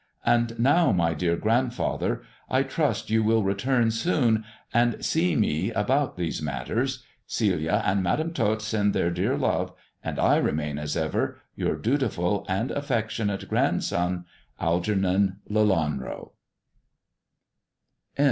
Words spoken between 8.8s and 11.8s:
their dear love, and I remain, as ever, Your